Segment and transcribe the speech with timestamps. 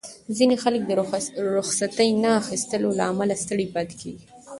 [0.35, 0.91] ځینې خلک د
[1.57, 4.25] رخصتۍ نه اخیستو له امله ستړي پاتې کېږي.